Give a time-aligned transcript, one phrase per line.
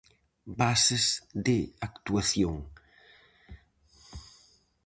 [0.59, 1.57] Bases de
[1.87, 2.55] actuación.